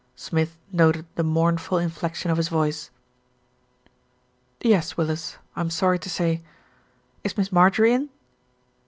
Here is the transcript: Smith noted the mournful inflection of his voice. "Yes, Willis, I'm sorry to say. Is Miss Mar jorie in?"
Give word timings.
Smith 0.15 0.57
noted 0.71 1.05
the 1.13 1.21
mournful 1.23 1.77
inflection 1.77 2.31
of 2.31 2.37
his 2.37 2.47
voice. 2.47 2.89
"Yes, 4.59 4.97
Willis, 4.97 5.37
I'm 5.55 5.69
sorry 5.69 5.99
to 5.99 6.09
say. 6.09 6.41
Is 7.23 7.37
Miss 7.37 7.51
Mar 7.51 7.69
jorie 7.69 7.91
in?" 7.93 8.09